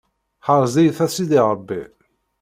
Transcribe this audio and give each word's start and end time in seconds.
Ḥrez-iyi-t 0.47 0.99
a 1.05 1.07
sidi 1.13 1.41
Ṛebbi. 1.51 1.81